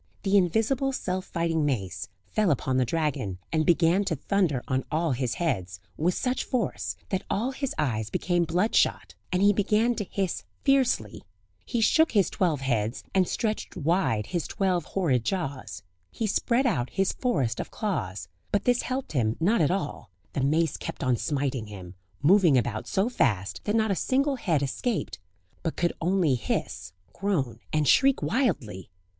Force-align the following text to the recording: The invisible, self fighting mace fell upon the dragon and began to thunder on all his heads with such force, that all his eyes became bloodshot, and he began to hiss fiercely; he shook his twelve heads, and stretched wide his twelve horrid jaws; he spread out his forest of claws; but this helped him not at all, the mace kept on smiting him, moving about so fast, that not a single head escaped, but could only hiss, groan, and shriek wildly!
The 0.23 0.35
invisible, 0.35 0.91
self 0.93 1.25
fighting 1.25 1.63
mace 1.63 2.07
fell 2.31 2.49
upon 2.49 2.77
the 2.77 2.85
dragon 2.85 3.37
and 3.53 3.67
began 3.67 4.03
to 4.05 4.15
thunder 4.15 4.63
on 4.67 4.83
all 4.91 5.11
his 5.11 5.35
heads 5.35 5.79
with 5.95 6.15
such 6.15 6.43
force, 6.43 6.95
that 7.09 7.21
all 7.29 7.51
his 7.51 7.75
eyes 7.77 8.09
became 8.09 8.43
bloodshot, 8.45 9.13
and 9.31 9.43
he 9.43 9.53
began 9.53 9.93
to 9.93 10.03
hiss 10.05 10.43
fiercely; 10.63 11.21
he 11.65 11.81
shook 11.81 12.13
his 12.13 12.31
twelve 12.31 12.61
heads, 12.61 13.03
and 13.13 13.27
stretched 13.27 13.77
wide 13.77 14.25
his 14.25 14.47
twelve 14.47 14.85
horrid 14.85 15.23
jaws; 15.23 15.83
he 16.09 16.25
spread 16.25 16.65
out 16.65 16.89
his 16.89 17.11
forest 17.13 17.59
of 17.59 17.69
claws; 17.69 18.27
but 18.51 18.63
this 18.63 18.81
helped 18.81 19.11
him 19.11 19.37
not 19.39 19.61
at 19.61 19.69
all, 19.69 20.09
the 20.33 20.41
mace 20.41 20.77
kept 20.77 21.03
on 21.03 21.15
smiting 21.15 21.67
him, 21.67 21.93
moving 22.23 22.57
about 22.57 22.87
so 22.87 23.07
fast, 23.07 23.61
that 23.65 23.75
not 23.75 23.91
a 23.91 23.95
single 23.95 24.37
head 24.37 24.63
escaped, 24.63 25.19
but 25.61 25.75
could 25.77 25.93
only 26.01 26.33
hiss, 26.33 26.91
groan, 27.13 27.59
and 27.71 27.87
shriek 27.87 28.23
wildly! 28.23 28.89